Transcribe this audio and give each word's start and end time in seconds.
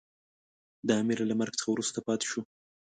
د 0.87 0.89
امیر 1.01 1.19
له 1.29 1.35
مرګ 1.39 1.53
څخه 1.59 1.69
وروسته 1.71 1.99
پاته 2.07 2.25
شو. 2.31 2.41